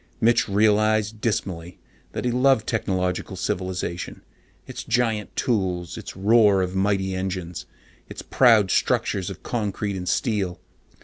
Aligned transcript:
Mitch 0.19 0.49
realized 0.49 1.21
dismally 1.21 1.77
that 2.13 2.25
he 2.25 2.31
loved 2.31 2.65
technological 2.65 3.35
civilization, 3.35 4.23
its 4.65 4.83
giant 4.83 5.35
tools, 5.35 5.95
its 5.95 6.17
roar 6.17 6.63
of 6.63 6.73
mighty 6.75 7.13
engines, 7.13 7.67
its 8.09 8.23
proud 8.23 8.71
structures 8.71 9.29
of 9.29 9.43
concrete 9.43 9.95
and 9.95 10.09
steel. 10.09 10.59